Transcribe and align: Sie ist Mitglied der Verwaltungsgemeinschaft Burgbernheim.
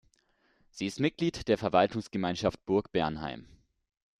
Sie 0.71 0.87
ist 0.87 0.99
Mitglied 0.99 1.47
der 1.47 1.59
Verwaltungsgemeinschaft 1.59 2.65
Burgbernheim. 2.65 3.45